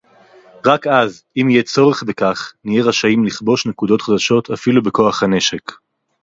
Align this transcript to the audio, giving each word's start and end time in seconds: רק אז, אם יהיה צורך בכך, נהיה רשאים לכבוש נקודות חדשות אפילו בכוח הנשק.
רק 0.65 0.87
אז, 0.87 1.23
אם 1.41 1.49
יהיה 1.49 1.63
צורך 1.63 2.03
בכך, 2.03 2.53
נהיה 2.65 2.83
רשאים 2.83 3.25
לכבוש 3.25 3.65
נקודות 3.67 4.01
חדשות 4.01 4.49
אפילו 4.49 4.83
בכוח 4.83 5.23
הנשק. 5.23 5.71